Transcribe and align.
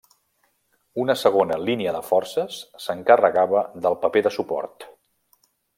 Una 1.03 1.15
segona 1.23 1.59
línia 1.67 1.93
de 1.97 2.01
forces 2.09 2.59
s'encarregava 2.87 3.65
del 3.87 4.01
paper 4.07 4.29
de 4.29 4.37
suport. 4.41 4.93